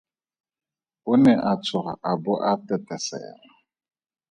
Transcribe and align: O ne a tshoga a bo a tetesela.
O 1.11 1.13
ne 1.23 1.33
a 1.49 1.51
tshoga 1.63 1.93
a 2.09 2.11
bo 2.23 2.33
a 2.49 2.51
tetesela. 2.67 3.51